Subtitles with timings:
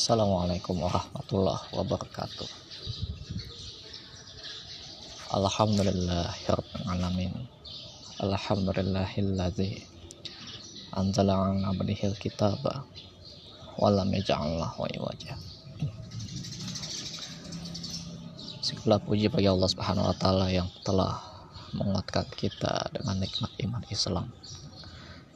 [0.00, 2.48] Assalamualaikum warahmatullahi wabarakatuh.
[5.28, 7.44] Alhamdulillahirrahmanirrahim.
[8.24, 9.84] Alhamdulillahilladzi
[10.96, 12.88] Anzala an abdihil kitaba
[13.76, 15.36] Walam yaja'allah wa iwajah
[18.64, 21.20] Segala puji bagi Allah subhanahu wa ta'ala yang telah
[21.76, 24.32] menguatkan kita dengan nikmat iman Islam.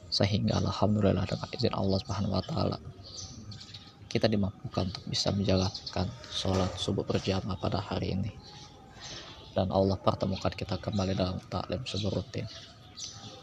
[0.09, 2.81] Sehingga alhamdulillah dengan izin Allah Subhanahu wa taala
[4.15, 8.31] kita dimampukan untuk bisa menjalankan sholat subuh berjamaah pada hari ini.
[9.51, 12.47] Dan Allah pertemukan kita kembali dalam taklim subuh rutin.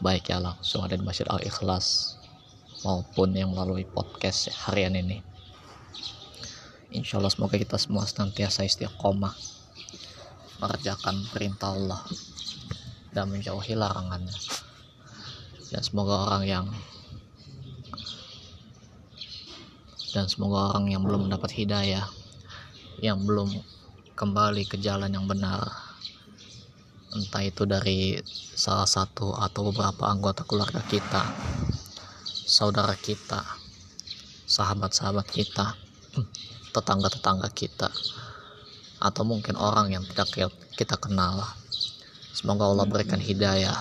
[0.00, 2.16] Baik ya langsung ada di Masjid Al-Ikhlas
[2.88, 5.20] maupun yang melalui podcast harian ini.
[6.88, 9.36] Insya Allah semoga kita semua senantiasa istiqomah
[10.56, 12.00] mengerjakan perintah Allah
[13.12, 14.32] dan menjauhi larangannya.
[15.68, 16.64] Dan semoga orang yang
[20.12, 22.04] dan semoga orang yang belum mendapat hidayah
[23.00, 23.48] yang belum
[24.12, 25.72] kembali ke jalan yang benar
[27.12, 28.20] entah itu dari
[28.56, 31.24] salah satu atau beberapa anggota keluarga kita
[32.44, 33.40] saudara kita
[34.48, 35.76] sahabat-sahabat kita
[36.76, 37.88] tetangga-tetangga kita
[39.02, 41.42] atau mungkin orang yang tidak kita kenal.
[42.32, 43.76] Semoga Allah berikan hidayah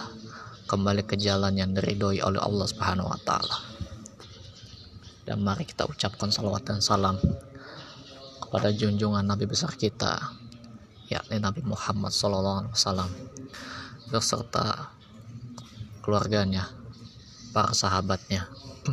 [0.65, 3.70] kembali ke jalan yang diridhoi oleh Allah Subhanahu wa taala
[5.31, 7.15] dan mari kita ucapkan salawat dan salam
[8.43, 10.19] kepada junjungan Nabi besar kita
[11.07, 12.67] yakni Nabi Muhammad SAW
[14.11, 14.91] beserta
[16.03, 16.67] keluarganya
[17.55, 18.43] para sahabatnya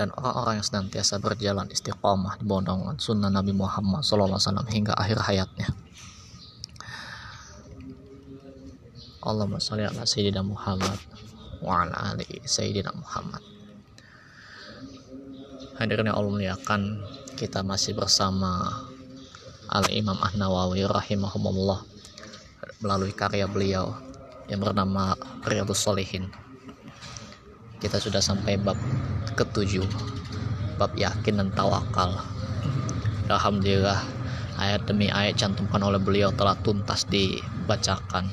[0.00, 4.40] dan orang-orang yang senantiasa berjalan istiqomah di bawah sunnah Nabi Muhammad SAW
[4.72, 5.68] hingga akhir hayatnya.
[9.20, 10.96] Allahumma sholli ala sayyidina Muhammad
[11.60, 13.51] wa ala ali sayyidina Muhammad.
[15.82, 17.02] Hadirin yang Allah muliakan,
[17.34, 18.86] kita masih bersama
[19.66, 21.82] Al-Imam An-Nawawi rahimahumullah
[22.86, 23.90] melalui karya beliau
[24.46, 26.30] yang bernama Riyadus Solihin.
[27.82, 28.78] Kita sudah sampai bab
[29.34, 29.82] ketujuh,
[30.78, 32.14] bab yakin dan tawakal.
[33.26, 34.06] Alhamdulillah,
[34.62, 38.30] ayat demi ayat cantumkan oleh beliau telah tuntas dibacakan,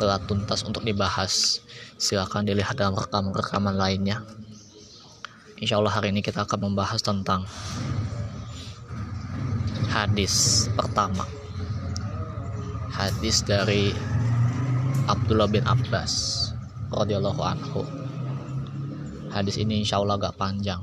[0.00, 1.60] telah tuntas untuk dibahas.
[2.00, 4.24] Silakan dilihat dalam rekaman-rekaman lainnya.
[5.58, 7.42] Insya Allah hari ini kita akan membahas tentang
[9.90, 11.26] hadis pertama.
[12.94, 13.90] Hadis dari
[15.10, 16.46] Abdullah bin Abbas
[16.94, 17.82] radhiyallahu anhu.
[19.34, 20.78] Hadis ini insya Allah agak panjang.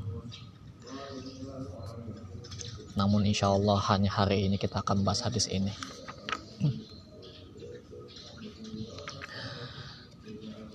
[3.00, 5.72] Namun insya Allah hanya hari ini kita akan bahas hadis ini.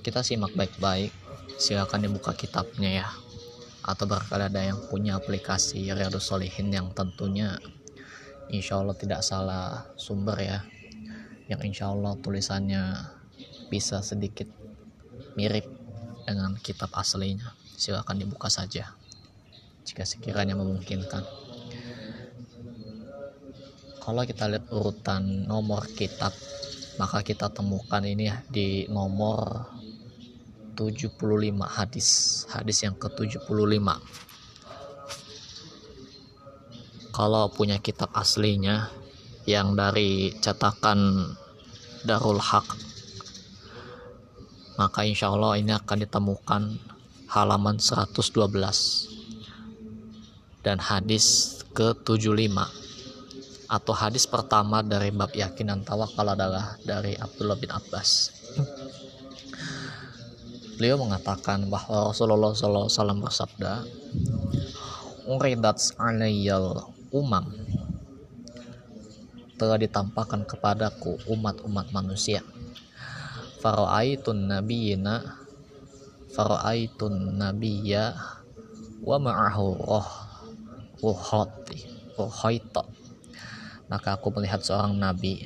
[0.01, 1.13] Kita simak baik-baik.
[1.61, 3.09] Silakan dibuka kitabnya ya
[3.81, 7.57] atau barangkali ada yang punya aplikasi Riyadus Solihin yang tentunya
[8.53, 10.59] insya Allah tidak salah sumber ya
[11.49, 12.95] yang insya Allah tulisannya
[13.67, 14.47] bisa sedikit
[15.35, 15.67] mirip
[16.23, 17.51] dengan kitab aslinya.
[17.75, 18.93] Silakan dibuka saja
[19.83, 21.23] jika sekiranya memungkinkan.
[24.01, 26.33] Kalau kita lihat urutan nomor kitab
[26.99, 29.71] maka kita temukan ini ya di nomor
[30.73, 31.19] 75
[31.61, 32.07] hadis
[32.49, 33.87] hadis yang ke-75
[37.11, 38.89] kalau punya kitab aslinya
[39.43, 41.31] yang dari cetakan
[42.07, 42.65] Darul Haq
[44.79, 46.63] maka insya Allah ini akan ditemukan
[47.29, 48.17] halaman 112
[50.65, 52.57] dan hadis ke-75
[53.71, 58.40] atau hadis pertama dari bab yakin dan tawakal adalah dari Abdullah bin Abbas
[60.81, 63.85] beliau mengatakan bahwa Rasulullah SAW bersabda
[65.29, 67.53] Uridat alayyal umam.
[69.61, 72.41] Telah ditampakkan kepadaku umat-umat manusia.
[73.61, 75.37] Faraaitun nabiyina
[76.33, 78.17] faraaitun nabiyya
[79.05, 80.09] wa ma'ahu roh
[80.97, 81.77] ruhati
[82.17, 82.89] ruhaita
[83.85, 85.45] maka aku melihat seorang nabi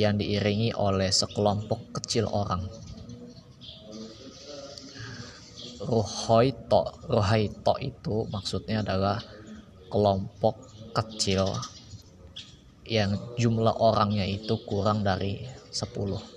[0.00, 2.64] yang diiringi oleh sekelompok kecil orang
[5.86, 9.18] Ruhoito Ruhaito itu maksudnya adalah
[9.90, 10.56] kelompok
[10.92, 11.48] kecil
[12.86, 15.42] yang jumlah orangnya itu kurang dari
[15.72, 16.32] 10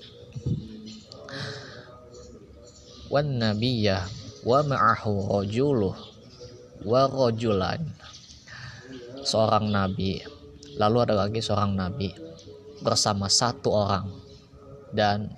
[3.10, 4.02] wan nabiyya
[4.46, 5.96] wa ma'ahu rajuluh
[6.86, 7.82] wa rajulan.
[9.26, 10.22] Seorang nabi
[10.78, 12.14] lalu ada lagi seorang nabi
[12.86, 14.06] bersama satu orang
[14.94, 15.34] dan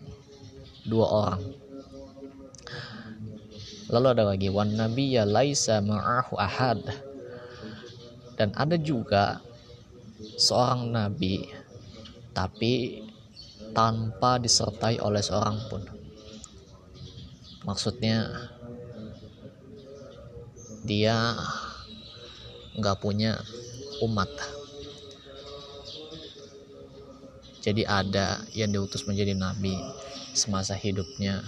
[0.84, 1.42] dua orang
[3.88, 6.84] lalu ada lagi wan nabiyya laisa ma'ahu ahad.
[8.38, 9.42] Dan ada juga
[10.38, 11.50] seorang nabi
[12.38, 13.02] tapi
[13.74, 15.82] tanpa disertai oleh seorang pun.
[17.66, 18.30] Maksudnya
[20.86, 21.36] dia
[22.78, 23.42] nggak punya
[24.06, 24.30] umat.
[27.66, 29.76] Jadi ada yang diutus menjadi nabi
[30.32, 31.44] semasa hidupnya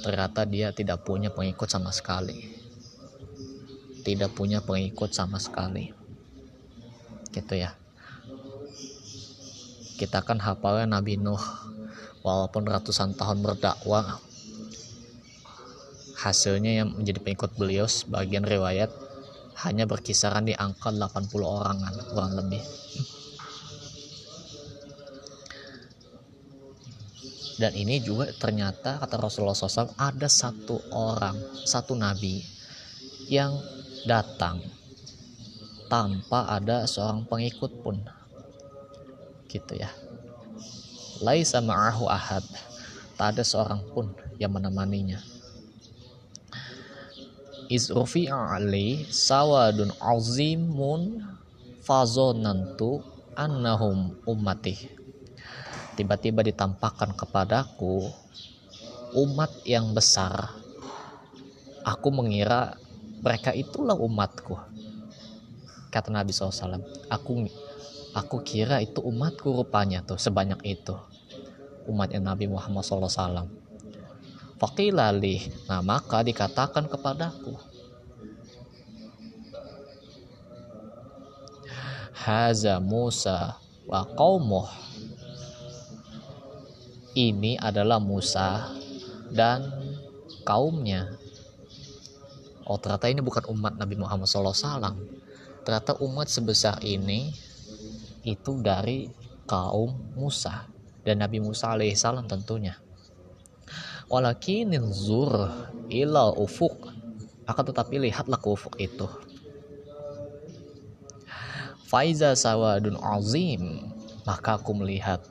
[0.00, 2.52] ternyata dia tidak punya pengikut sama sekali.
[4.02, 5.90] Tidak punya pengikut sama sekali.
[7.32, 7.74] Gitu ya.
[9.96, 11.40] Kita kan hafalnya Nabi Nuh
[12.20, 14.20] walaupun ratusan tahun berdakwah.
[16.16, 18.88] Hasilnya yang menjadi pengikut beliau sebagian riwayat
[19.64, 22.60] hanya berkisaran di angka 80 orangan kurang lebih
[27.56, 32.44] dan ini juga ternyata kata Rasulullah SAW ada satu orang satu nabi
[33.32, 33.56] yang
[34.04, 34.60] datang
[35.86, 37.96] tanpa ada seorang pengikut pun.
[39.46, 39.90] Gitu ya.
[41.22, 42.44] Laisa ma'ahu ahad.
[43.16, 45.22] Tak ada seorang pun yang menemaninya.
[47.66, 51.24] Izrufi'a ali sawadun azimun
[51.82, 53.02] fazonantu
[53.34, 54.95] annahum ummati
[55.96, 58.12] tiba-tiba ditampakkan kepadaku
[59.16, 60.52] umat yang besar
[61.86, 62.74] aku mengira
[63.22, 64.58] mereka itulah umatku.
[65.88, 67.46] Kata Nabi SAW aku
[68.12, 70.98] aku kira itu umatku rupanya tuh sebanyak itu.
[71.86, 73.46] Umatnya Nabi Muhammad SAW
[74.58, 77.54] Fakilali, nah maka dikatakan kepadaku
[82.16, 83.54] Haza Musa
[83.86, 84.66] wa qaumuh
[87.16, 88.76] ini adalah Musa
[89.32, 89.72] dan
[90.44, 91.16] kaumnya.
[92.68, 94.92] Oh ternyata ini bukan umat Nabi Muhammad SAW.
[95.64, 97.32] Ternyata umat sebesar ini
[98.22, 99.08] itu dari
[99.48, 100.68] kaum Musa
[101.02, 102.76] dan Nabi Musa alaihissalam tentunya.
[104.06, 105.50] Walakin zur
[105.90, 106.94] ila ufuk
[107.46, 109.06] akan tetapi lihatlah ke ufuk itu.
[111.86, 113.94] Faiza sawadun azim
[114.26, 115.22] maka aku melihat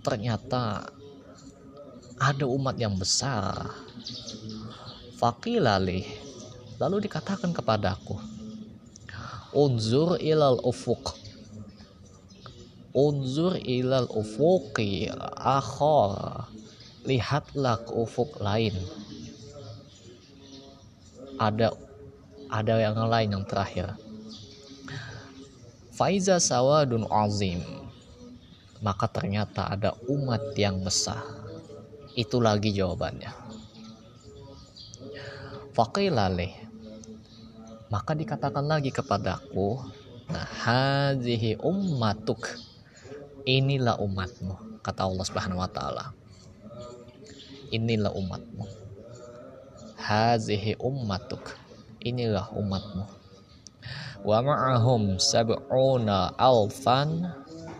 [0.00, 0.88] ternyata
[2.22, 3.66] ada umat yang besar.
[5.18, 6.06] Fakilali
[6.78, 8.14] lalu dikatakan kepadaku,
[9.50, 11.18] Unzur ilal ufuk.
[12.94, 16.46] Unzur ilal ufuki akhor.
[17.02, 18.78] Lihatlah ke ufuk lain.
[21.42, 21.74] Ada
[22.46, 23.98] ada yang lain yang terakhir.
[25.90, 27.60] Faiza sawadun azim.
[28.78, 31.41] Maka ternyata ada umat yang besar
[32.12, 33.32] itu lagi jawabannya.
[35.72, 36.52] Faqilalih.
[37.88, 39.80] Maka dikatakan lagi kepadaku,
[40.32, 42.48] nah hazihi ummatuk.
[43.44, 46.16] Inilah umatmu, kata Allah Subhanahu wa taala.
[47.72, 48.64] Inilah umatmu.
[50.00, 51.56] Hazihi ummatuk.
[52.00, 53.04] Inilah umatmu.
[54.22, 57.28] Wa ma'ahum sab'una alfan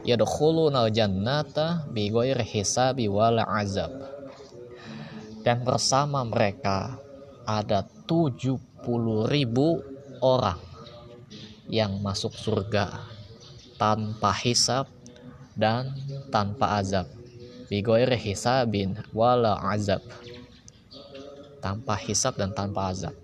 [0.02, 3.94] yadkhuluna jannata bi ghairi hisabi wala azab
[5.43, 6.99] dan bersama mereka
[7.43, 8.62] ada 70
[9.27, 9.83] ribu
[10.23, 10.59] orang
[11.66, 13.02] yang masuk surga
[13.75, 14.87] tanpa hisab
[15.59, 15.90] dan
[16.31, 17.11] tanpa azab.
[17.66, 20.02] Bigoir hisabin wala azab.
[21.59, 23.14] Tanpa hisab dan tanpa azab.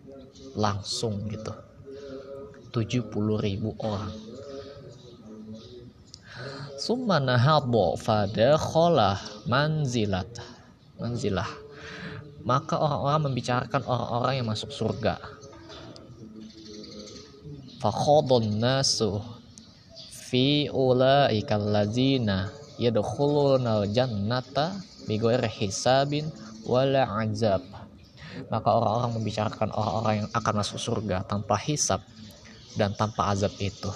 [0.58, 1.54] Langsung gitu.
[2.74, 4.14] 70 ribu orang.
[6.78, 10.30] Summa nahadha fadakhala manzilat.
[10.98, 11.67] Manzilah
[12.46, 15.18] maka orang-orang membicarakan orang-orang yang masuk surga.
[17.78, 19.22] Fakhadun nasu
[20.28, 26.30] fi ulaika allazina yadkhuluna jannata bighairi hisabin
[26.66, 27.62] wala azab.
[28.50, 32.02] Maka orang-orang membicarakan orang-orang yang akan masuk surga tanpa hisab
[32.78, 33.90] dan tanpa azab itu.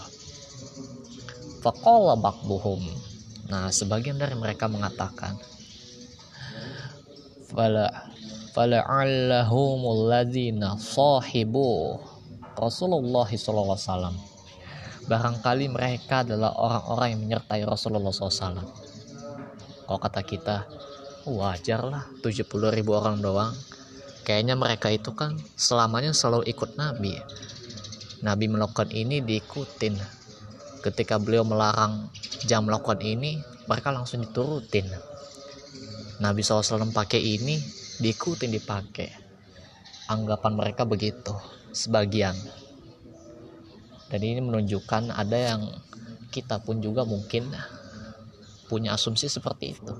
[1.62, 2.82] Faqala ba'dhum.
[3.46, 5.38] Nah, sebagian dari mereka mengatakan,
[7.46, 8.11] "Fala
[8.52, 11.98] fala'allahumul ladzina sahibu.
[12.52, 14.12] Rasulullah SAW
[15.08, 18.92] barangkali mereka adalah orang-orang yang menyertai Rasulullah SAW
[19.92, 20.56] kalau kata kita
[21.28, 23.52] wajar lah 70 ribu orang doang.
[24.22, 27.18] Kayaknya mereka itu kan selamanya selalu ikut Nabi.
[28.22, 29.98] Nabi melakukan ini diikutin.
[30.80, 32.08] Ketika beliau melarang
[32.46, 34.86] jam melakukan ini mereka langsung diturutin.
[36.22, 37.58] Nabi SAW pakai ini
[38.02, 39.10] diikutin dipakai.
[40.10, 41.32] Anggapan mereka begitu
[41.70, 42.34] sebagian.
[44.10, 45.62] Dan ini menunjukkan ada yang
[46.28, 47.48] kita pun juga mungkin
[48.68, 49.94] punya asumsi seperti itu.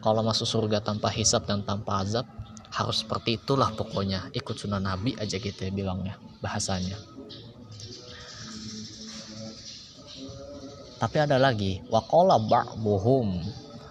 [0.00, 2.24] Kalau masuk surga tanpa hisap dan tanpa azab
[2.72, 4.32] harus seperti itulah pokoknya.
[4.32, 6.96] Ikut sunnah nabi aja gitu ya bilangnya bahasanya.
[11.00, 13.40] Tapi ada lagi waqala ba'buhum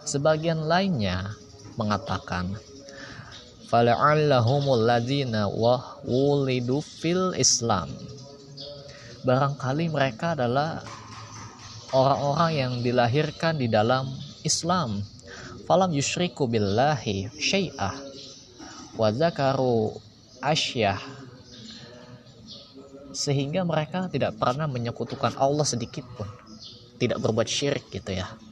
[0.06, 1.34] sebagian lainnya
[1.74, 2.54] mengatakan
[3.70, 7.94] fala'allahumul ladzina wa wulidu fil Islam.
[9.22, 10.82] Barangkali mereka adalah
[11.94, 14.10] orang-orang yang dilahirkan di dalam
[14.42, 15.06] Islam.
[15.70, 17.94] Falam yusyriku billahi syai'ah
[18.98, 19.94] wa zakaru
[20.42, 20.98] asyah.
[23.14, 26.26] Sehingga mereka tidak pernah menyekutukan Allah sedikit pun.
[26.98, 28.49] Tidak berbuat syirik gitu ya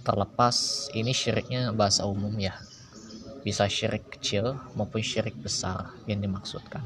[0.00, 2.56] terlepas ini syiriknya bahasa umum ya.
[3.40, 6.84] Bisa syirik kecil maupun syirik besar yang dimaksudkan.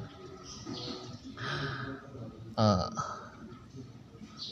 [2.55, 2.91] Uh,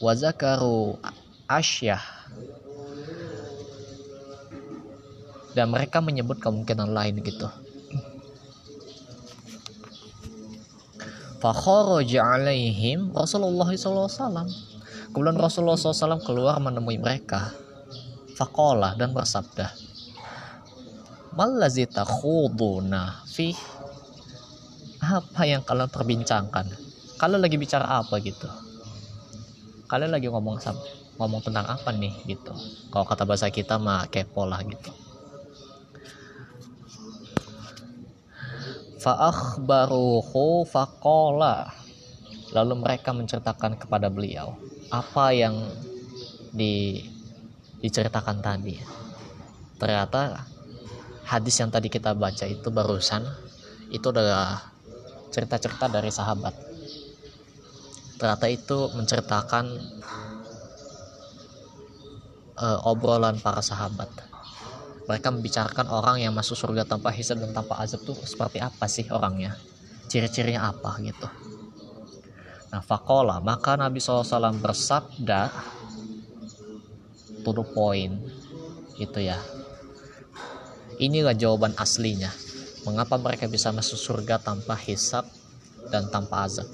[0.02, 0.99] wazakaru
[1.47, 2.02] asyah.
[5.52, 7.47] Dan mereka menyebut kemungkinan lain gitu.
[11.42, 14.47] Fakharaja alaihim Rasulullah SAW
[15.11, 17.50] kemudian Rasulullah SAW keluar menemui mereka
[18.32, 19.72] Fakolah dan bersabda,
[21.32, 23.56] Malazi takhuduna fi
[25.00, 26.68] apa yang kalian perbincangkan?
[27.16, 28.48] Kalian lagi bicara apa gitu?
[29.88, 30.60] Kalian lagi ngomong
[31.16, 32.52] ngomong tentang apa nih gitu?
[32.92, 34.92] Kalau kata bahasa kita mah kepo lah gitu.
[39.02, 41.74] Fa'akhbaruhu faqala
[42.52, 44.54] Lalu mereka menceritakan kepada beliau
[44.92, 45.56] apa yang
[46.52, 47.00] di
[47.82, 48.78] diceritakan tadi.
[49.76, 50.46] Ternyata
[51.26, 53.26] hadis yang tadi kita baca itu barusan
[53.90, 54.62] itu adalah
[55.34, 56.54] cerita-cerita dari sahabat.
[58.22, 59.64] Ternyata itu menceritakan
[62.62, 64.08] uh, obrolan para sahabat.
[65.10, 69.10] Mereka membicarakan orang yang masuk surga tanpa hisab dan tanpa azab itu seperti apa sih
[69.10, 69.58] orangnya?
[70.06, 71.26] Ciri-cirinya apa gitu?
[72.70, 75.50] Nah fakola maka Nabi SAW bersabda
[77.42, 78.18] to the point
[78.96, 79.38] gitu ya.
[81.02, 82.30] Inilah jawaban aslinya.
[82.87, 85.26] Mengapa mereka bisa masuk surga tanpa hisap
[85.90, 86.66] dan tanpa azab?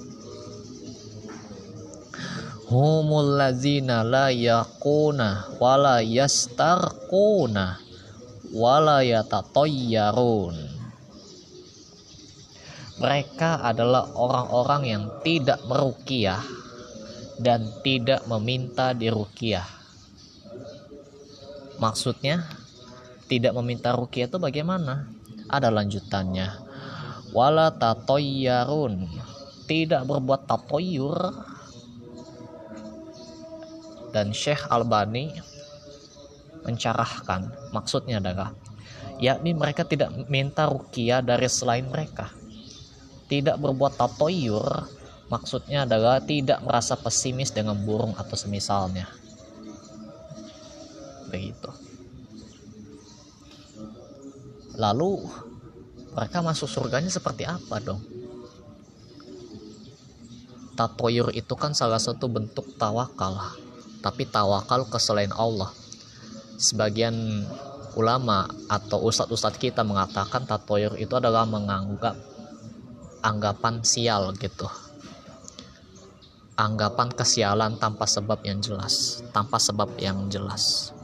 [2.69, 7.81] Humul ladzina la yaquna wala yastarquna
[8.53, 10.77] wala yatatayyarun.
[12.99, 16.43] Mereka adalah orang-orang yang tidak merukiah
[17.39, 19.78] dan tidak meminta dirukiah
[21.79, 22.43] Maksudnya
[23.31, 25.07] tidak meminta rukyah itu bagaimana?
[25.47, 26.59] Ada lanjutannya.
[27.31, 29.07] Wala tatoyarun.
[29.63, 31.19] Tidak berbuat tatoyur.
[34.11, 35.31] Dan Syekh Albani
[36.67, 38.51] mencarahkan maksudnya adalah
[39.21, 42.27] yakni mereka tidak minta rukyah dari selain mereka.
[43.31, 44.67] Tidak berbuat tatoyur
[45.31, 49.05] maksudnya adalah tidak merasa pesimis dengan burung atau semisalnya
[51.29, 51.69] begitu.
[54.79, 55.27] Lalu
[56.15, 57.99] mereka masuk surganya seperti apa dong?
[60.79, 63.35] Tatoyur itu kan salah satu bentuk tawakal.
[63.99, 65.75] Tapi tawakal ke selain Allah.
[66.55, 67.43] Sebagian
[67.99, 72.15] ulama atau ustadz-ustadz kita mengatakan tatoyur itu adalah menganggap
[73.19, 74.71] anggapan sial gitu.
[76.55, 79.19] Anggapan kesialan tanpa sebab yang jelas.
[79.35, 80.95] Tanpa sebab yang jelas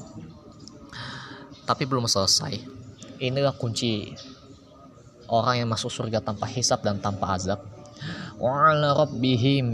[1.66, 2.62] tapi belum selesai.
[3.20, 4.14] Inilah kunci
[5.28, 7.60] orang yang masuk surga tanpa hisap dan tanpa azab.
[8.38, 9.74] Wa rabbihim.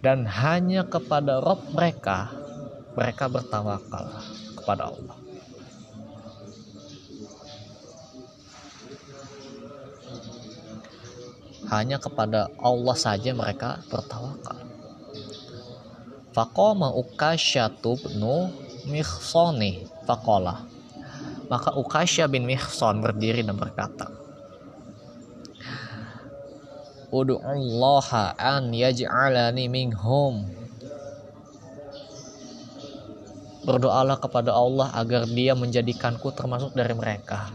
[0.00, 2.32] Dan hanya kepada Rob mereka
[3.00, 4.04] mereka bertawakal
[4.60, 5.16] kepada Allah.
[11.70, 14.59] Hanya kepada Allah saja mereka bertawakal.
[16.30, 18.50] Faqama Ukasyatu bnu
[18.86, 20.62] Mihsoni Faqala.
[21.50, 24.06] Maka Ukasya bin Mihson berdiri dan berkata
[27.10, 30.46] Udu'ullaha an yaj'alani minhum.
[33.66, 37.50] Berdoalah kepada Allah agar dia menjadikanku termasuk dari mereka.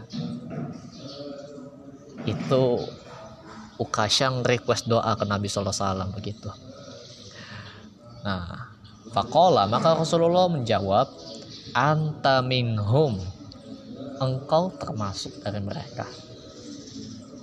[2.28, 2.84] Itu
[3.80, 6.52] Ukasya request doa ke Nabi SAW begitu
[8.26, 8.74] Nah,
[9.14, 11.06] fakola maka Rasulullah menjawab,
[11.70, 13.22] anta minhum,
[14.18, 16.10] engkau termasuk dari mereka.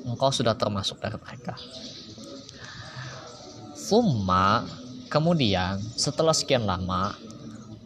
[0.03, 1.55] engkau sudah termasuk dari mereka.
[3.71, 4.67] Summa
[5.07, 7.15] kemudian setelah sekian lama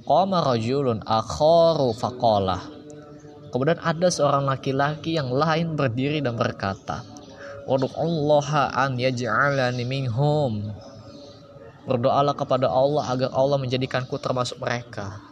[0.01, 2.58] qama rajulun akharu faqala.
[3.54, 7.06] Kemudian ada seorang laki-laki yang lain berdiri dan berkata
[7.70, 10.74] Allah an yaj'alani minhum
[11.88, 15.24] berdoalah kepada Allah agar Allah menjadikanku termasuk mereka.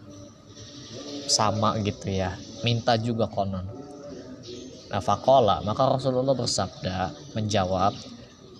[1.28, 2.40] Sama gitu ya.
[2.64, 3.68] Minta juga konon.
[4.90, 5.60] Nah fakola.
[5.62, 7.92] Maka Rasulullah bersabda menjawab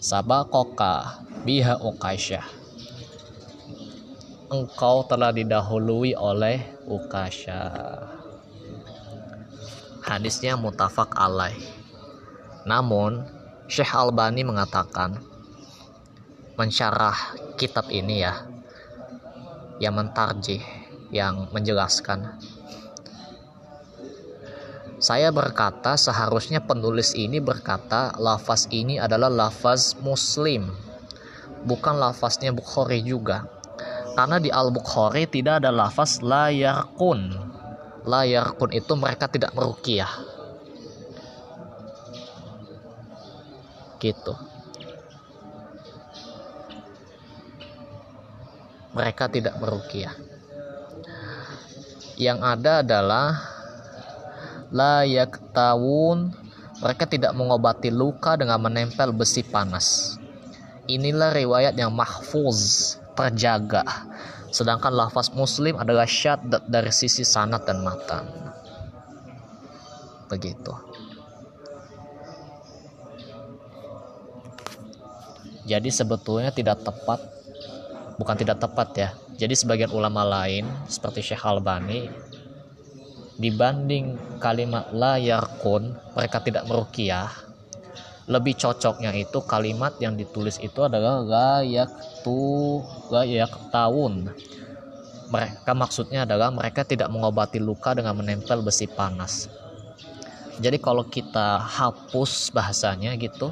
[0.04, 2.66] sabakoka biha ukasyah
[4.56, 8.16] engkau telah didahului oleh ukasyah
[10.06, 11.58] hadisnya mutafak alaih.
[12.64, 13.26] Namun
[13.66, 15.18] Syekh Albani mengatakan
[16.56, 18.46] mensyarah kitab ini ya
[19.80, 20.62] yang mentarjih
[21.12, 22.36] yang menjelaskan
[25.00, 30.72] saya berkata seharusnya penulis ini berkata lafaz ini adalah lafaz muslim
[31.66, 33.50] bukan lafaznya Bukhari juga.
[34.16, 37.36] Karena di Al-Bukhari tidak ada lafaz layarkun
[38.06, 40.08] layarkun itu mereka tidak merukiah
[43.98, 44.38] gitu
[48.96, 50.16] mereka tidak merukiah
[52.16, 53.44] yang ada adalah
[54.72, 56.32] layak tahun
[56.80, 60.20] mereka tidak mengobati luka dengan menempel besi panas.
[60.92, 63.84] Inilah riwayat yang mahfuz terjaga.
[64.52, 68.28] Sedangkan lafaz muslim adalah syaddat dari sisi sanat dan matan.
[70.28, 70.72] Begitu.
[75.66, 77.35] Jadi sebetulnya tidak tepat
[78.16, 79.10] bukan tidak tepat ya.
[79.36, 82.08] Jadi sebagian ulama lain seperti Syekh Albani
[83.36, 87.28] dibanding kalimat la yarkun mereka tidak merukiah
[88.26, 91.92] lebih cocoknya itu kalimat yang ditulis itu adalah layak
[92.24, 92.80] tu
[93.12, 94.32] layak tahun
[95.30, 99.52] mereka maksudnya adalah mereka tidak mengobati luka dengan menempel besi panas
[100.58, 103.52] jadi kalau kita hapus bahasanya gitu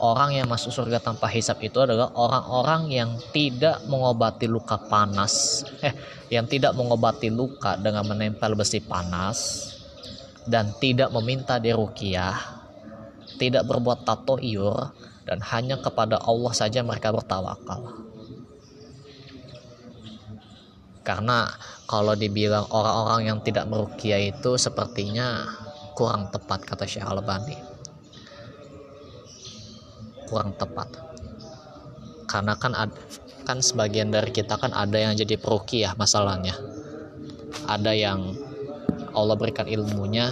[0.00, 5.62] orang yang masuk surga tanpa hisap itu adalah orang-orang yang tidak mengobati luka panas.
[5.86, 5.94] Eh
[6.30, 9.66] yang tidak mengobati luka dengan menempel besi panas
[10.46, 12.60] dan tidak meminta dirukiah
[13.34, 18.04] tidak berbuat tato iur dan hanya kepada Allah saja mereka bertawakal.
[21.00, 21.48] Karena
[21.88, 25.48] kalau dibilang orang-orang yang tidak merukiah itu sepertinya
[25.96, 27.69] kurang tepat kata Syekh Al-Albani
[30.30, 30.86] kurang tepat.
[32.30, 32.94] Karena kan ad,
[33.42, 36.54] kan sebagian dari kita kan ada yang jadi perukiah masalahnya.
[37.66, 38.38] Ada yang
[39.10, 40.30] Allah berikan ilmunya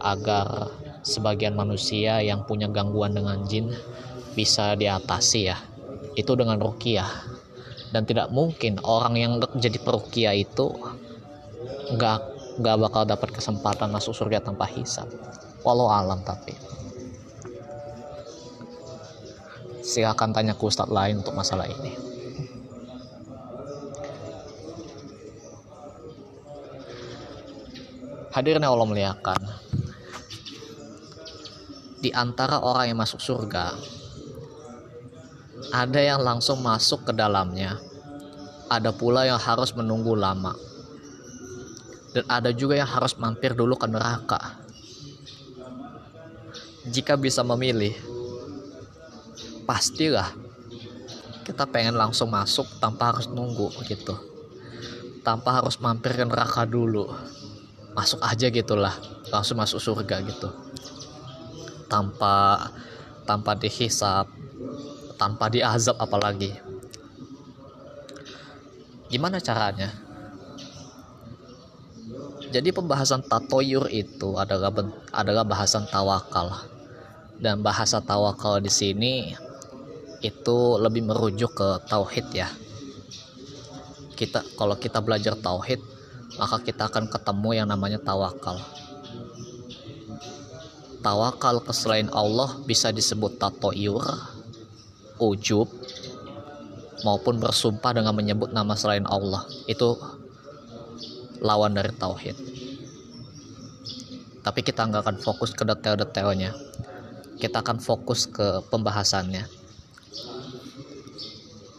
[0.00, 0.72] agar
[1.04, 3.68] sebagian manusia yang punya gangguan dengan jin
[4.32, 5.60] bisa diatasi ya.
[6.16, 7.28] Itu dengan rukiah.
[7.92, 10.72] Dan tidak mungkin orang yang jadi perukiah itu
[11.92, 12.18] nggak
[12.60, 15.08] nggak bakal dapat kesempatan masuk surga tanpa hisap
[15.64, 16.52] walau alam tapi
[19.82, 21.92] silahkan tanya ke ustadz lain untuk masalah ini.
[28.32, 29.40] Hadirnya Allah melihatkan
[32.00, 33.76] di antara orang yang masuk surga
[35.72, 37.80] ada yang langsung masuk ke dalamnya.
[38.68, 40.52] Ada pula yang harus menunggu lama.
[42.12, 44.60] Dan ada juga yang harus mampir dulu ke neraka.
[46.84, 47.96] Jika bisa memilih
[49.72, 50.28] pastilah.
[51.48, 54.12] Kita pengen langsung masuk tanpa harus nunggu gitu.
[55.24, 57.08] Tanpa harus mampir ke neraka dulu.
[57.96, 58.92] Masuk aja gitulah.
[59.32, 60.52] Langsung masuk surga gitu.
[61.88, 62.68] Tanpa
[63.24, 64.28] tanpa dihisap
[65.16, 66.52] tanpa diazab apalagi.
[69.08, 69.88] Gimana caranya?
[72.52, 74.68] Jadi pembahasan tatoyur itu adalah
[75.16, 76.68] adalah bahasan tawakal.
[77.42, 79.34] Dan bahasa tawakal di sini
[80.22, 82.48] itu lebih merujuk ke tauhid ya.
[84.14, 85.82] Kita kalau kita belajar tauhid
[86.38, 88.56] maka kita akan ketemu yang namanya tawakal.
[91.02, 94.06] Tawakal ke selain Allah bisa disebut tatoyur
[95.18, 95.66] ujub
[97.02, 99.42] maupun bersumpah dengan menyebut nama selain Allah.
[99.66, 99.98] Itu
[101.42, 102.38] lawan dari tauhid.
[104.42, 106.54] Tapi kita nggak akan fokus ke detail-detailnya.
[107.42, 109.61] Kita akan fokus ke pembahasannya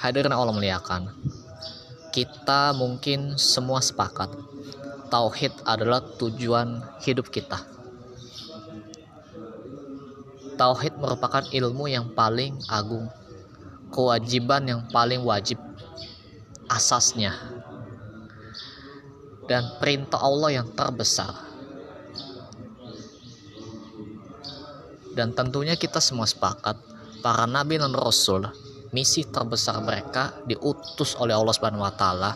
[0.04, 1.16] hadirin Allah muliakan.
[2.12, 4.36] Kita mungkin semua sepakat
[5.08, 7.63] tauhid adalah tujuan hidup kita.
[10.60, 13.08] Tauhid merupakan ilmu yang paling agung
[13.96, 15.58] kewajiban yang paling wajib
[16.68, 17.34] asasnya
[19.48, 21.32] dan perintah Allah yang terbesar.
[25.13, 26.76] Dan tentunya kita semua sepakat
[27.22, 28.50] para nabi dan rasul
[28.93, 32.32] misi terbesar mereka diutus oleh Allah Subhanahu wa taala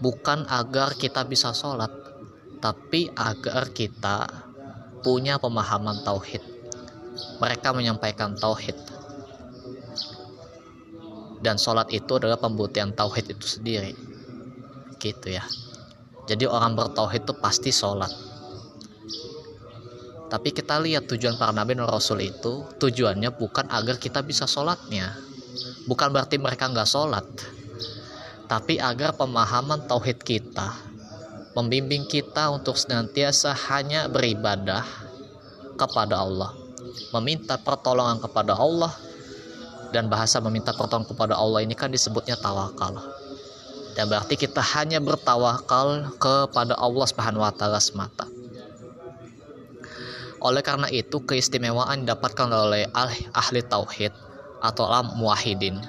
[0.00, 1.92] bukan agar kita bisa sholat
[2.64, 4.24] tapi agar kita
[5.04, 6.40] punya pemahaman tauhid.
[7.36, 8.72] Mereka menyampaikan tauhid.
[11.44, 13.92] Dan sholat itu adalah pembuktian tauhid itu sendiri.
[14.96, 15.44] Gitu ya.
[16.24, 18.08] Jadi orang bertauhid itu pasti sholat
[20.34, 25.14] tapi kita lihat tujuan para nabi dan rasul itu tujuannya bukan agar kita bisa sholatnya.
[25.86, 27.22] Bukan berarti mereka nggak sholat.
[28.50, 30.74] Tapi agar pemahaman tauhid kita
[31.54, 34.82] membimbing kita untuk senantiasa hanya beribadah
[35.78, 36.50] kepada Allah.
[37.14, 38.90] Meminta pertolongan kepada Allah
[39.94, 42.98] dan bahasa meminta pertolongan kepada Allah ini kan disebutnya tawakal.
[43.94, 48.33] Dan berarti kita hanya bertawakal kepada Allah Subhanahu wa taala semata.
[50.44, 54.12] Oleh karena itu, keistimewaan didapatkan oleh ahli, tauhid
[54.60, 55.80] atau alam muwahidin,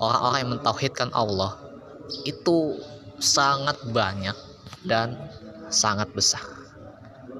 [0.00, 1.60] orang-orang yang mentauhidkan Allah,
[2.24, 2.80] itu
[3.20, 4.32] sangat banyak
[4.88, 5.12] dan
[5.68, 6.40] sangat besar.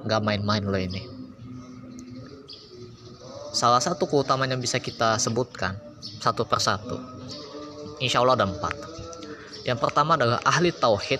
[0.05, 1.09] Gak main-main loh ini.
[3.49, 5.73] Salah satu keutamaan yang bisa kita sebutkan
[6.21, 7.01] satu persatu.
[7.97, 8.77] Insya Allah ada empat.
[9.65, 11.19] Yang pertama adalah ahli tauhid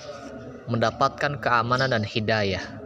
[0.70, 2.79] mendapatkan keamanan dan hidayah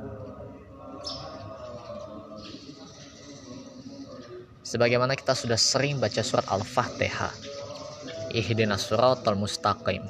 [4.74, 7.30] sebagaimana kita sudah sering baca surat Al-Fatihah.
[8.34, 10.02] Ihdinas suratal mustaqim.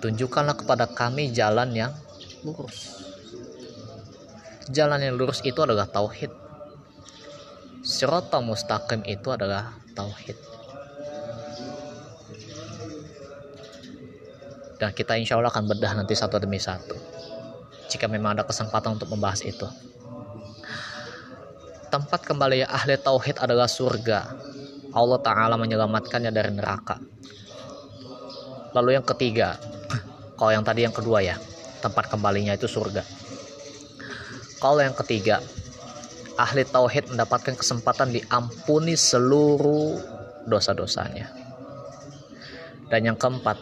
[0.00, 1.92] Tunjukkanlah kepada kami jalan yang
[2.40, 3.04] lurus.
[4.72, 6.32] Jalan yang lurus itu adalah tauhid.
[7.84, 10.40] Suratal mustaqim itu adalah tauhid.
[14.80, 16.96] Dan kita insya Allah akan bedah nanti satu demi satu.
[17.92, 19.68] Jika memang ada kesempatan untuk membahas itu
[21.90, 24.30] tempat kembali ahli tauhid adalah surga.
[24.94, 27.02] Allah Ta'ala menyelamatkannya dari neraka.
[28.70, 29.58] Lalu yang ketiga,
[30.38, 31.34] kalau yang tadi yang kedua ya,
[31.82, 33.02] tempat kembalinya itu surga.
[34.62, 35.42] Kalau yang ketiga,
[36.38, 39.98] ahli tauhid mendapatkan kesempatan diampuni seluruh
[40.46, 41.26] dosa-dosanya.
[42.86, 43.58] Dan yang keempat,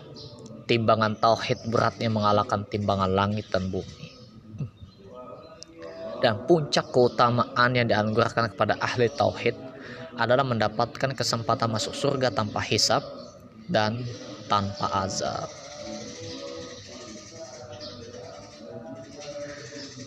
[0.69, 4.18] timbangan tauhid beratnya mengalahkan timbangan langit dan bumi
[6.19, 9.55] dan puncak keutamaan yang dianugerahkan kepada ahli tauhid
[10.19, 13.07] adalah mendapatkan kesempatan masuk surga tanpa hisap
[13.71, 14.03] dan
[14.51, 15.47] tanpa azab.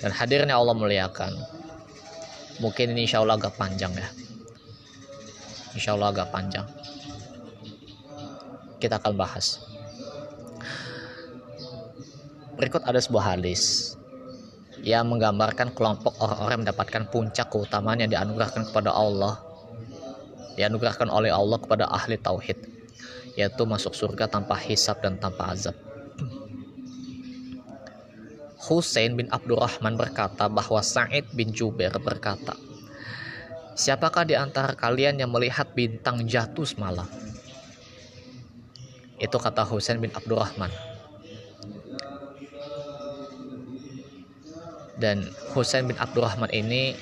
[0.01, 1.31] Dan hadirnya Allah muliakan.
[2.59, 4.09] Mungkin ini insya Allah agak panjang ya.
[5.77, 6.65] Insya Allah agak panjang.
[8.81, 9.61] Kita akan bahas.
[12.57, 13.95] Berikut ada sebuah hadis
[14.81, 19.37] yang menggambarkan kelompok orang-orang mendapatkan puncak keutamaan yang dianugerahkan kepada Allah.
[20.57, 22.57] Dianugerahkan oleh Allah kepada ahli tauhid
[23.39, 25.77] yaitu masuk surga tanpa hisab dan tanpa azab.
[28.61, 32.53] Husain bin Abdurrahman berkata bahwa Sa'id bin Jubair berkata
[33.73, 37.07] Siapakah di antara kalian yang melihat bintang jatuh semalam?
[39.17, 40.90] Itu kata Husain bin Abdurrahman
[45.01, 45.25] dan
[45.57, 46.93] Husain bin Abdurrahman ini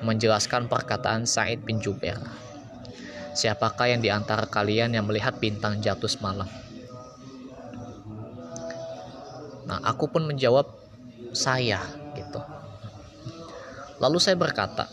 [0.00, 2.16] menjelaskan perkataan Said bin Jubair.
[3.36, 6.48] Siapakah yang di antara kalian yang melihat bintang jatuh semalam?
[9.68, 10.64] Nah, aku pun menjawab
[11.36, 11.84] saya
[12.16, 12.40] gitu.
[14.00, 14.88] Lalu saya berkata,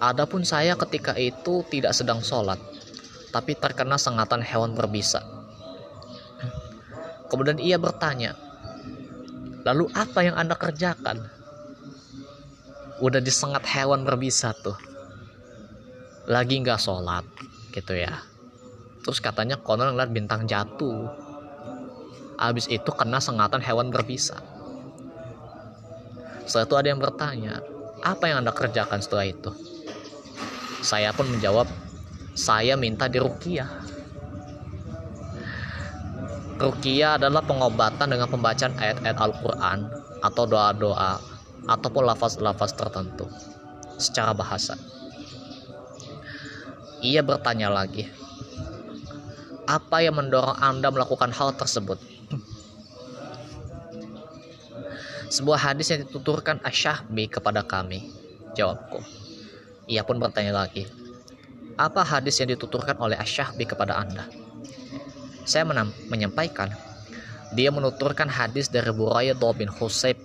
[0.00, 2.56] Adapun saya ketika itu tidak sedang sholat,
[3.36, 5.20] tapi terkena sengatan hewan berbisa.
[7.28, 8.32] Kemudian ia bertanya,
[9.60, 11.20] Lalu apa yang Anda kerjakan?
[13.00, 14.76] Udah disengat hewan berbisa tuh.
[16.28, 17.24] Lagi nggak sholat
[17.72, 18.20] gitu ya.
[19.00, 21.08] Terus katanya konon ngeliat bintang jatuh.
[22.40, 24.40] Abis itu kena sengatan hewan berbisa.
[26.48, 27.54] Setelah itu ada yang bertanya,
[28.00, 29.52] apa yang Anda kerjakan setelah itu?
[30.80, 31.68] Saya pun menjawab,
[32.32, 33.68] saya minta dirukiah
[36.60, 39.78] Rukia adalah pengobatan dengan pembacaan ayat-ayat Al-Quran
[40.20, 41.16] atau doa-doa
[41.64, 43.24] ataupun lafaz-lafaz tertentu
[43.96, 44.76] secara bahasa.
[47.00, 48.04] Ia bertanya lagi,
[49.64, 51.96] apa yang mendorong Anda melakukan hal tersebut?
[55.32, 58.04] Sebuah hadis yang dituturkan Asyahbi kepada kami.
[58.52, 59.00] Jawabku.
[59.88, 60.84] Ia pun bertanya lagi,
[61.80, 64.28] apa hadis yang dituturkan oleh Asyahbi kepada Anda?
[65.44, 65.64] Saya
[66.08, 66.72] menyampaikan,
[67.50, 70.18] dia menuturkan hadis dari Buraidah bin Husayb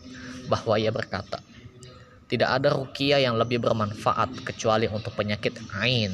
[0.46, 1.42] bahwa ia berkata,
[2.26, 6.14] tidak ada rukia yang lebih bermanfaat kecuali untuk penyakit ain.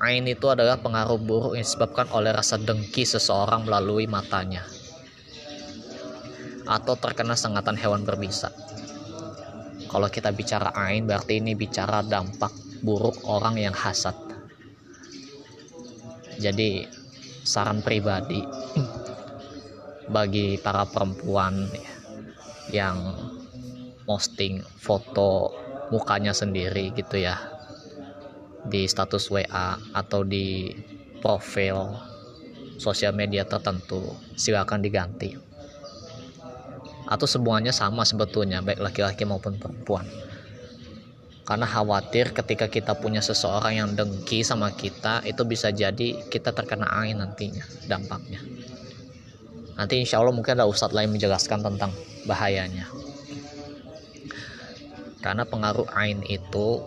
[0.00, 4.64] Ain itu adalah pengaruh buruk yang disebabkan oleh rasa dengki seseorang melalui matanya
[6.64, 8.48] atau terkena sengatan hewan berbisa.
[9.88, 14.16] Kalau kita bicara ain berarti ini bicara dampak buruk orang yang hasad.
[16.40, 16.82] Jadi
[17.44, 18.40] saran pribadi
[20.08, 21.68] bagi para perempuan
[22.72, 23.12] yang
[24.08, 25.52] posting foto
[25.92, 27.36] mukanya sendiri gitu ya
[28.64, 30.72] di status WA atau di
[31.20, 31.92] profil
[32.80, 35.36] sosial media tertentu silakan diganti.
[37.04, 40.08] Atau semuanya sama sebetulnya baik laki-laki maupun perempuan
[41.44, 46.88] karena khawatir ketika kita punya seseorang yang dengki sama kita itu bisa jadi kita terkena
[46.88, 48.40] angin nantinya dampaknya.
[49.76, 51.92] Nanti insya Allah mungkin ada ustadz lain menjelaskan tentang
[52.24, 52.88] bahayanya.
[55.20, 56.80] Karena pengaruh ain itu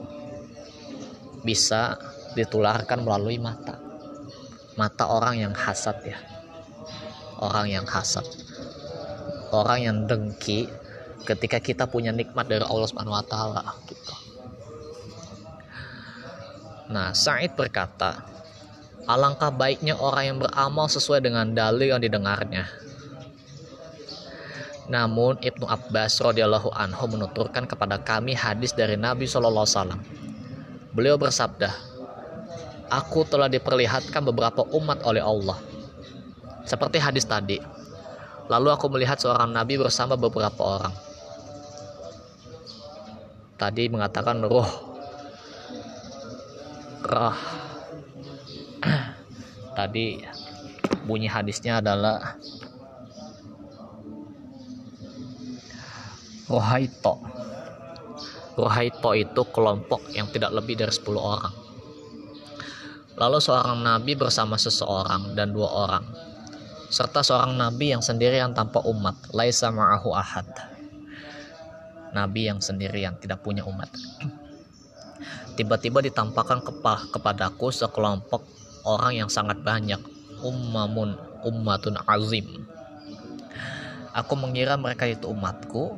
[1.45, 2.01] bisa
[2.33, 3.77] ditularkan melalui mata.
[4.73, 6.17] Mata orang yang hasad ya.
[7.37, 8.25] Orang yang hasad.
[9.53, 10.65] Orang yang dengki
[11.29, 14.26] ketika kita punya nikmat dari Allah Subhanahu wa taala gitu
[16.87, 18.23] Nah, Sa'id berkata,
[19.07, 22.67] Alangkah baiknya orang yang beramal sesuai dengan dalil yang didengarnya.
[24.91, 29.99] Namun Ibnu Abbas radhiyallahu anhu menuturkan kepada kami hadis dari Nabi Shallallahu alaihi.
[30.91, 31.71] Beliau bersabda,
[32.91, 35.55] "Aku telah diperlihatkan beberapa umat oleh Allah."
[36.67, 37.63] Seperti hadis tadi.
[38.51, 40.91] Lalu aku melihat seorang nabi bersama beberapa orang.
[43.55, 44.96] Tadi mengatakan roh
[47.07, 47.39] ikrah
[49.79, 50.19] tadi
[51.07, 52.35] bunyi hadisnya adalah
[56.51, 57.15] Rohaito
[58.59, 61.53] Rohaito itu kelompok yang tidak lebih dari 10 orang.
[63.15, 66.05] Lalu seorang nabi bersama seseorang dan dua orang
[66.89, 70.49] serta seorang nabi yang sendirian tanpa umat laisa ma'ahu ahad.
[72.11, 73.93] Nabi yang sendirian tidak punya umat
[75.59, 78.45] tiba-tiba ditampakkan kepa kepadaku sekelompok
[78.87, 79.99] orang yang sangat banyak.
[80.41, 82.65] Ummamun ummatun azim.
[84.13, 85.97] Aku mengira mereka itu umatku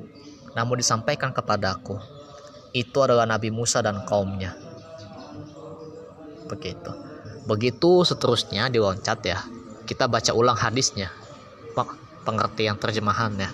[0.57, 1.99] namun disampaikan kepadaku
[2.73, 4.53] itu adalah Nabi Musa dan kaumnya.
[6.49, 6.91] Begitu.
[7.45, 9.39] Begitu seterusnya diloncat ya.
[9.85, 11.09] Kita baca ulang hadisnya.
[12.25, 13.49] Pengertian terjemahannya.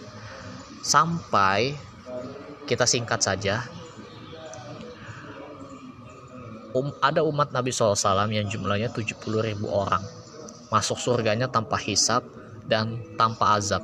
[0.84, 1.80] Sampai
[2.66, 3.64] kita singkat saja
[6.76, 7.96] um, ada umat Nabi SAW
[8.30, 10.04] yang jumlahnya 70 ribu orang.
[10.68, 12.28] Masuk surganya tanpa hisap
[12.68, 13.82] dan tanpa azab.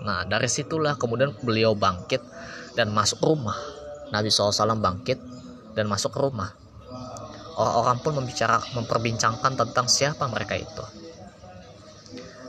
[0.00, 2.24] Nah dari situlah kemudian beliau bangkit
[2.72, 3.58] dan masuk rumah.
[4.08, 5.20] Nabi SAW bangkit
[5.76, 6.56] dan masuk rumah.
[7.58, 10.84] Orang-orang pun membicara memperbincangkan tentang siapa mereka itu.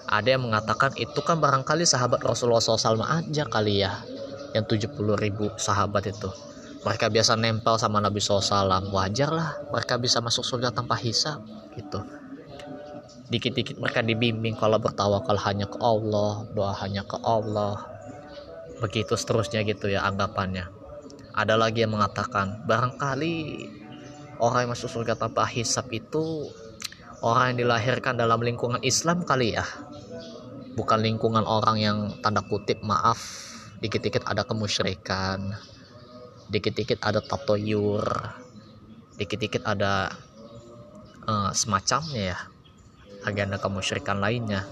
[0.10, 3.94] Ada yang mengatakan itu kan barangkali sahabat Rasulullah SAW aja kali ya
[4.58, 6.49] yang 70 ribu sahabat itu
[6.80, 11.44] mereka biasa nempel sama Nabi SAW wajar lah mereka bisa masuk surga tanpa hisap
[11.76, 12.00] gitu.
[13.30, 17.84] Dikit-dikit mereka dibimbing kalau bertawakal hanya ke Allah doa hanya ke Allah.
[18.80, 20.72] Begitu seterusnya gitu ya anggapannya.
[21.36, 23.36] Ada lagi yang mengatakan barangkali
[24.40, 26.48] orang yang masuk surga tanpa hisap itu
[27.20, 29.68] orang yang dilahirkan dalam lingkungan Islam kali ya.
[30.80, 33.20] Bukan lingkungan orang yang tanda kutip maaf
[33.84, 35.60] dikit-dikit ada kemusyrikan
[36.50, 38.04] dikit-dikit ada tatoyur
[39.20, 40.10] dikit-dikit ada
[41.28, 42.40] uh, semacamnya ya
[43.28, 44.64] agenda kemusyrikan lainnya.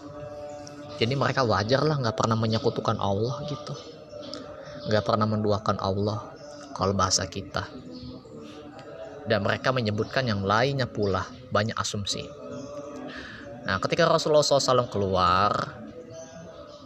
[0.97, 3.75] Jadi mereka wajar lah nggak pernah menyekutukan Allah gitu.
[4.87, 6.31] Nggak pernah menduakan Allah
[6.73, 7.67] kalau bahasa kita.
[9.27, 12.23] Dan mereka menyebutkan yang lainnya pula banyak asumsi.
[13.67, 15.51] Nah ketika Rasulullah SAW keluar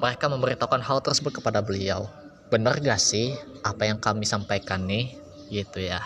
[0.02, 2.10] mereka memberitahukan hal tersebut kepada beliau
[2.52, 3.32] benar gak sih
[3.64, 5.16] apa yang kami sampaikan nih?
[5.48, 6.04] Gitu ya.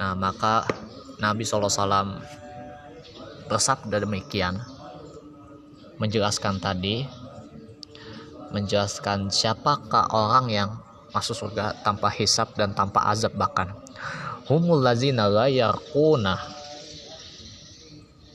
[0.00, 0.64] Nah maka
[1.20, 2.16] Nabi SAW
[3.52, 4.56] bersabda demikian.
[6.00, 7.04] Menjelaskan tadi
[8.52, 10.70] menjelaskan siapakah orang yang
[11.12, 13.76] masuk surga tanpa hisap dan tanpa azab bahkan.
[14.48, 16.36] Humul lazina la yarquna.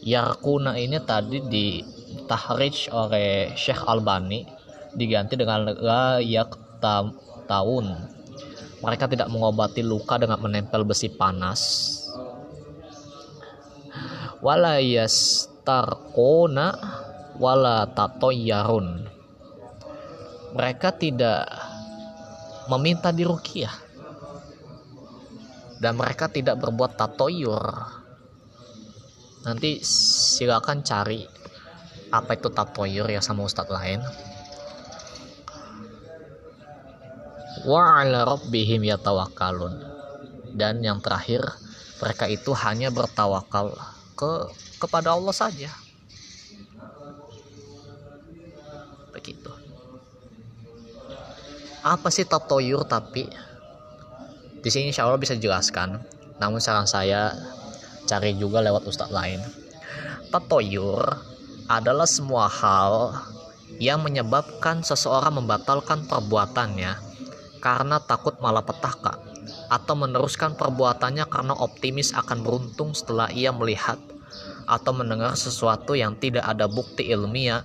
[0.02, 1.66] Yarquna ini tadi di
[2.30, 4.46] tahrij oleh Syekh Albani
[4.98, 6.67] diganti dengan la yak
[7.48, 7.86] tahun.
[8.78, 11.62] Mereka tidak mengobati luka dengan menempel besi panas.
[14.38, 16.68] Wala yastarquna
[17.42, 19.10] wala tatoyarun.
[20.54, 21.50] Mereka tidak
[22.70, 23.74] meminta dirukiah
[25.82, 27.66] dan mereka tidak berbuat tatoyur.
[29.46, 31.26] Nanti silakan cari
[32.12, 34.00] apa itu tatoyur ya sama ustadz lain
[37.68, 39.76] wa rabbihim yatawakkalun.
[40.56, 41.44] Dan yang terakhir
[42.00, 43.76] mereka itu hanya bertawakal
[44.16, 44.32] ke
[44.80, 45.70] kepada Allah saja.
[49.12, 49.52] Begitu.
[51.84, 53.28] Apa sih tatoyur tapi?
[54.64, 56.00] Di sini insya Allah bisa dijelaskan.
[56.40, 57.36] Namun saran saya
[58.08, 59.44] cari juga lewat ustadz lain.
[60.32, 61.04] Tatoyur
[61.68, 63.14] adalah semua hal
[63.78, 67.07] yang menyebabkan seseorang membatalkan perbuatannya
[67.58, 69.20] karena takut malapetaka
[69.68, 74.00] atau meneruskan perbuatannya karena optimis akan beruntung setelah ia melihat
[74.68, 77.64] atau mendengar sesuatu yang tidak ada bukti ilmiah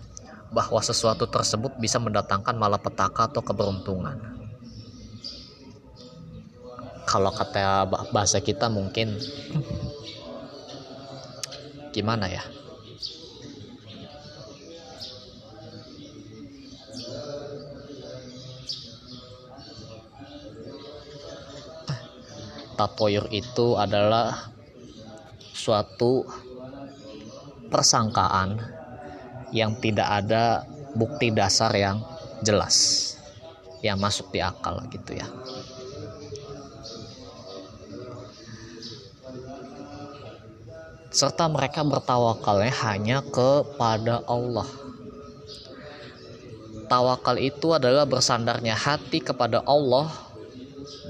[0.53, 4.21] bahwa sesuatu tersebut bisa mendatangkan malapetaka atau keberuntungan.
[7.03, 9.19] Kalau kata bahasa kita mungkin
[11.91, 12.45] gimana ya?
[22.73, 24.53] Tatoyur itu adalah
[25.53, 26.25] suatu
[27.69, 28.57] persangkaan
[29.53, 30.65] yang tidak ada
[30.97, 32.01] bukti dasar yang
[32.45, 33.09] jelas
[33.85, 35.27] yang masuk di akal gitu ya.
[41.13, 44.65] Serta mereka bertawakalnya hanya kepada Allah.
[46.89, 50.32] Tawakal itu adalah bersandarnya hati kepada Allah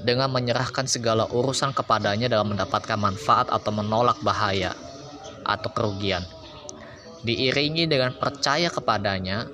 [0.05, 4.73] dengan menyerahkan segala urusan kepadanya dalam mendapatkan manfaat atau menolak bahaya
[5.43, 6.23] atau kerugian
[7.23, 9.47] diiringi dengan percaya kepadanya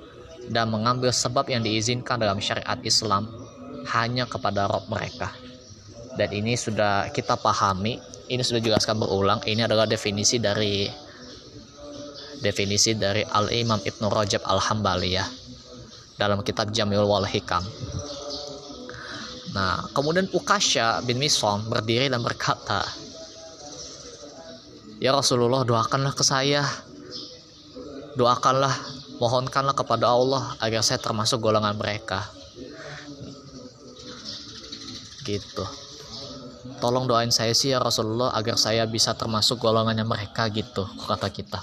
[0.50, 3.30] dan mengambil sebab yang diizinkan dalam syariat Islam
[3.94, 5.30] hanya kepada Rob mereka.
[6.18, 10.90] Dan ini sudah kita pahami, ini sudah dijelaskan berulang, ini adalah definisi dari
[12.42, 15.24] definisi dari Al-Imam Ibnu Rajab Al-Hambali ya
[16.18, 17.62] dalam kitab Jamil Wal Hikam.
[19.50, 22.86] Nah, kemudian Ukasha bin Mison berdiri dan berkata,
[25.00, 26.62] Ya Rasulullah doakanlah ke saya.
[28.14, 28.74] Doakanlah
[29.16, 32.28] mohonkanlah kepada Allah agar saya termasuk golongan mereka.
[35.24, 35.64] Gitu.
[36.78, 41.60] Tolong doain saya sih ya Rasulullah agar saya bisa termasuk golongannya mereka gitu kata kita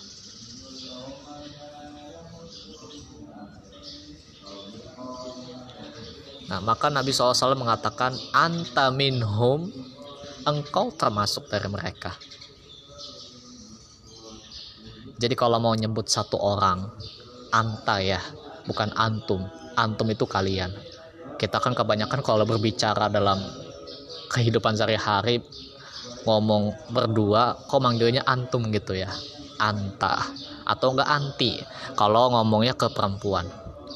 [6.47, 9.67] Nah, maka Nabi SAW mengatakan, Anta minhum,
[10.47, 12.15] engkau termasuk dari mereka.
[15.17, 16.87] Jadi kalau mau nyebut satu orang,
[17.49, 18.21] anta ya,
[18.69, 19.41] bukan antum.
[19.73, 20.69] Antum itu kalian.
[21.41, 23.41] Kita kan kebanyakan kalau berbicara dalam
[24.29, 25.41] kehidupan sehari-hari
[26.21, 29.09] ngomong berdua, kok manggilnya antum gitu ya.
[29.57, 30.21] Anta
[30.69, 31.57] atau enggak anti.
[31.97, 33.49] Kalau ngomongnya ke perempuan.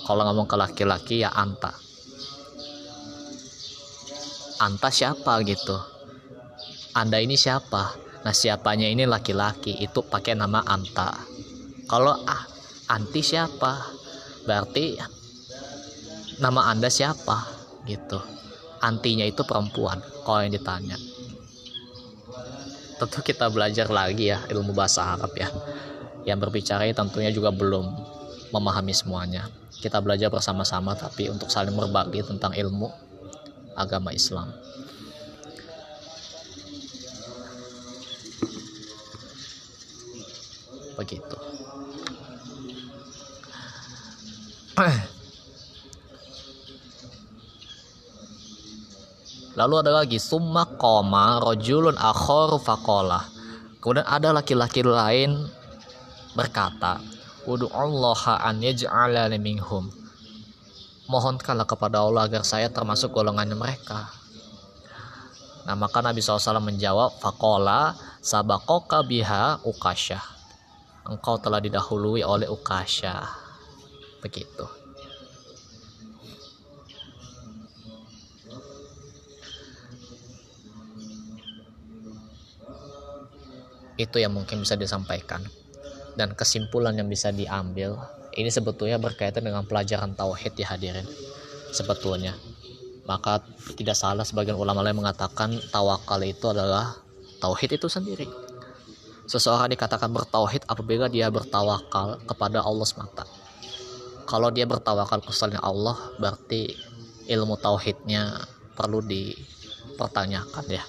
[0.08, 1.91] Kalau ngomong ke laki-laki ya anta.
[4.62, 5.74] Anta siapa gitu?
[6.93, 7.97] Anda ini siapa?
[8.21, 11.17] Nah siapanya ini laki-laki itu pakai nama Anta.
[11.89, 12.45] Kalau ah
[12.93, 13.89] anti siapa?
[14.45, 15.02] Berarti
[16.38, 17.41] nama Anda siapa?
[17.89, 18.21] Gitu.
[18.86, 20.93] Antinya itu perempuan kalau yang ditanya.
[23.02, 25.50] Tentu kita belajar lagi ya ilmu bahasa Arab ya.
[26.21, 27.89] Yang berbicara tentunya juga belum
[28.54, 29.50] memahami semuanya.
[29.82, 33.11] Kita belajar bersama-sama tapi untuk saling berbagi tentang ilmu
[33.76, 34.52] agama Islam.
[41.02, 41.38] begitu
[49.52, 53.20] Lalu ada lagi summa koma rojulun akhor fakola.
[53.78, 55.43] Kemudian ada laki-laki lain
[56.34, 56.98] berkata,
[57.76, 60.01] Allah an yaj'ala minhum.
[61.12, 64.07] Mohonkanlah kepada Allah agar saya termasuk golongannya mereka.
[65.68, 70.41] Nah maka Nabi SAW menjawab, Fakola sabakoka biha ukasyah
[71.07, 73.26] engkau telah didahului oleh Ukasha
[74.22, 74.66] begitu.
[83.97, 85.45] Itu yang mungkin bisa disampaikan.
[86.12, 87.95] Dan kesimpulan yang bisa diambil
[88.36, 91.08] ini sebetulnya berkaitan dengan pelajaran tauhid ya hadirin.
[91.76, 92.36] Sebetulnya.
[93.04, 93.44] Maka
[93.76, 96.96] tidak salah sebagian ulama lain mengatakan tawakal itu adalah
[97.44, 98.28] tauhid itu sendiri.
[99.28, 103.28] Seseorang dikatakan bertauhid apabila dia bertawakal kepada Allah semata.
[104.28, 106.72] Kalau dia bertawakal kepada Allah berarti
[107.28, 110.84] ilmu tauhidnya perlu dipertanyakan ya.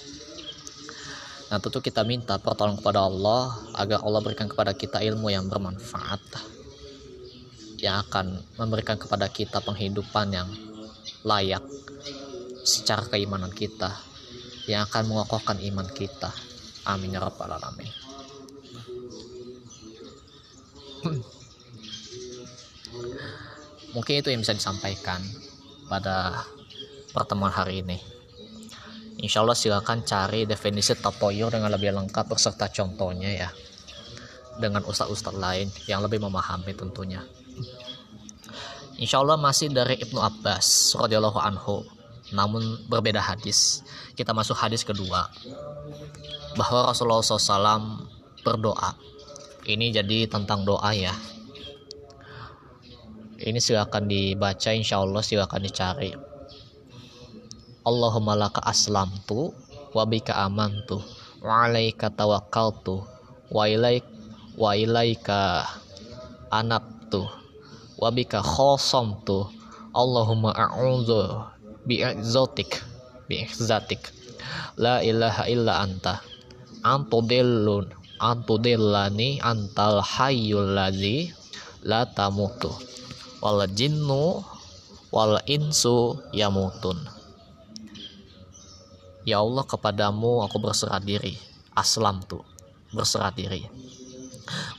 [1.51, 6.23] Nah tentu kita minta pertolongan kepada Allah agar Allah berikan kepada kita ilmu yang bermanfaat
[7.83, 10.47] yang akan memberikan kepada kita penghidupan yang
[11.27, 11.67] layak
[12.63, 13.91] secara keimanan kita
[14.71, 16.31] yang akan mengokohkan iman kita.
[16.87, 17.91] Amin ya rabbal alamin.
[23.99, 25.19] Mungkin itu yang bisa disampaikan
[25.91, 26.47] pada
[27.11, 27.99] pertemuan hari ini.
[29.19, 33.51] Insya Allah silakan cari definisi tatoyur dengan lebih lengkap beserta contohnya ya
[34.59, 37.23] dengan ustadz-ustadz lain yang lebih memahami tentunya.
[39.03, 41.83] Insya Allah masih dari Ibnu Abbas radhiyallahu anhu
[42.33, 43.85] namun berbeda hadis.
[44.17, 45.29] Kita masuk hadis kedua
[46.57, 48.09] bahwa Rasulullah SAW
[48.47, 48.97] berdoa.
[49.63, 51.13] Ini jadi tentang doa ya.
[53.43, 56.15] Ini silakan dibaca insya Allah silakan dicari
[57.83, 59.51] Allahumma laka aslamtu
[59.91, 61.03] wa bika amantu
[61.43, 63.03] wa alaika tawakkaltu
[63.51, 64.07] wa ilaik
[64.55, 65.67] wa ilaika
[66.55, 67.27] anabtu
[68.03, 69.47] wa bika khosamtu
[69.95, 71.47] Allahumma a'udzu
[71.87, 72.83] bi'izzatik
[73.31, 74.11] bi'izzatik
[74.75, 76.19] la ilaha illa anta.
[76.83, 77.87] Antudillun
[78.19, 81.31] antudillani antal hayyul ladzi
[81.87, 82.75] la tamutu.
[83.39, 84.43] Wal jinnu
[85.15, 86.99] wal insu yamutun.
[89.23, 91.39] Ya Allah kepadamu aku berserah diri.
[91.77, 92.43] Aslam tuh
[92.91, 93.69] berserah diri.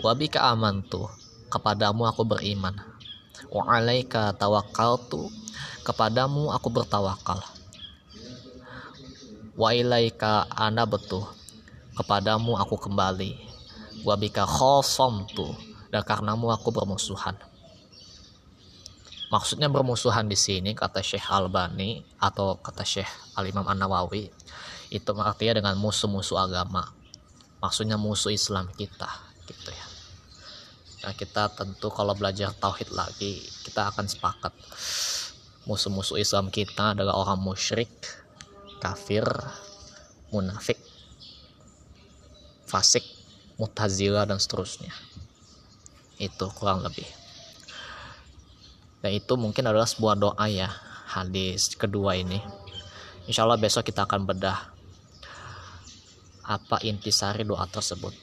[0.04, 1.08] Wabika aman tuh
[1.48, 2.93] kepadamu aku beriman
[3.54, 5.30] Wa alaika tawakal tuh
[5.86, 7.38] kepadamu aku bertawakal.
[9.54, 10.50] Wa ilaika
[10.90, 11.30] betul
[11.94, 13.38] kepadamu aku kembali.
[14.02, 15.54] Wabika khosom tuh
[15.94, 17.38] dan karenamu aku bermusuhan.
[19.30, 24.34] Maksudnya bermusuhan di sini kata Syekh Albani atau kata Syekh Al Imam An Nawawi
[24.90, 26.90] itu artinya dengan musuh-musuh agama.
[27.62, 29.10] Maksudnya musuh Islam kita
[29.46, 29.93] gitu ya.
[31.04, 34.56] Nah, kita tentu kalau belajar tauhid lagi kita akan sepakat.
[35.68, 37.92] Musuh-musuh Islam kita adalah orang musyrik,
[38.80, 39.28] kafir,
[40.32, 40.80] munafik,
[42.64, 43.04] fasik,
[43.60, 44.96] mutazila dan seterusnya.
[46.16, 47.08] Itu kurang lebih.
[49.04, 50.72] Dan itu mungkin adalah sebuah doa ya
[51.12, 52.40] hadis kedua ini.
[53.28, 54.72] Insya Allah besok kita akan bedah
[56.48, 58.16] apa intisari doa tersebut.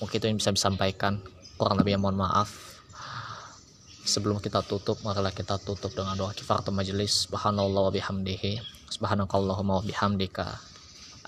[0.00, 1.20] Mungkin itu yang bisa disampaikan
[1.60, 2.80] kurang lebih mohon maaf.
[4.00, 8.64] Sebelum kita tutup marilah kita tutup dengan doa kifaratul majelis subhanallah wa bihamdihi.
[8.88, 10.56] Subhanakallahumma wa bihamdika.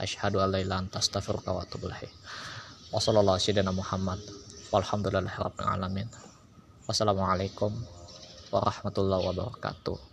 [0.01, 2.09] Asyhadu an la ilaha anta astaghfiruka wa atubu ilaik.
[2.89, 4.25] Wa sallallahu Muhammad.
[4.73, 5.37] Walhamdulillahi
[5.69, 6.09] alamin.
[6.89, 7.77] Wassalamualaikum
[8.49, 10.12] warahmatullahi wabarakatuh